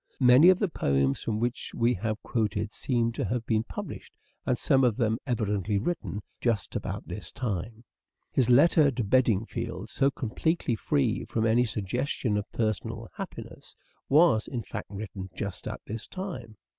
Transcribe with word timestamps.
Many 0.19 0.49
of 0.49 0.57
the 0.57 0.67
poems 0.67 1.21
from 1.21 1.39
which 1.39 1.73
we 1.75 1.93
have 1.93 2.23
quoted 2.23 2.73
seem 2.73 3.11
to 3.11 3.25
have 3.25 3.45
been 3.45 3.63
published, 3.63 4.11
and 4.47 4.57
some 4.57 4.83
of 4.83 4.97
them 4.97 5.19
evidently 5.27 5.77
written, 5.77 6.23
just 6.39 6.75
about 6.75 7.07
this 7.07 7.29
time. 7.31 7.83
His 8.31 8.49
letter 8.49 8.89
to 8.89 9.03
Bedingfield, 9.03 9.91
so 9.91 10.09
completely 10.09 10.73
free 10.75 11.23
from 11.25 11.45
any 11.45 11.65
suggestion 11.65 12.35
of 12.35 12.51
personal 12.51 13.09
unhappiness, 13.13 13.75
was, 14.09 14.47
in 14.47 14.63
fact, 14.63 14.89
written 14.89 15.29
just 15.35 15.67
at 15.67 15.81
this 15.85 16.07
time. 16.07 16.57